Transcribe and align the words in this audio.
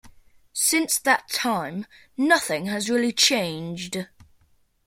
Since 0.55 0.97
that 0.97 1.29
time, 1.29 1.85
nothing 2.17 2.65
has 2.65 2.89
really 2.89 3.11
changed. 3.11 4.07